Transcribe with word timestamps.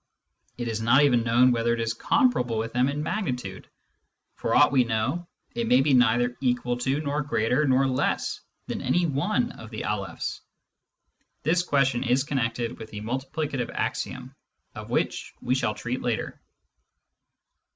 It 0.57 0.67
is 0.67 0.81
not 0.81 1.03
even 1.03 1.21
known 1.21 1.51
whether 1.51 1.75
it 1.75 1.79
is 1.79 1.93
comparable 1.93 2.57
with 2.57 2.73
them 2.73 2.89
in 2.89 3.03
magnitude; 3.03 3.69
for 4.33 4.55
aught 4.55 4.71
we 4.71 4.83
know, 4.83 5.27
it 5.53 5.67
may 5.67 5.81
be 5.81 5.93
neither 5.93 6.35
equal 6.41 6.75
to 6.77 6.99
nor 7.01 7.21
greater 7.21 7.67
nor 7.67 7.85
less 7.85 8.39
than 8.65 8.81
any 8.81 9.05
one 9.05 9.51
of 9.51 9.69
the 9.69 9.83
Alephs. 9.83 10.39
This 11.43 11.61
question 11.61 12.01
is 12.03 12.23
connected 12.23 12.79
with 12.79 12.89
the 12.89 13.01
multiplicative 13.01 13.69
axiom, 13.69 14.33
of 14.73 14.89
which 14.89 15.35
we 15.39 15.53
shall 15.53 15.75
treat 15.75 16.01
later. 16.01 16.41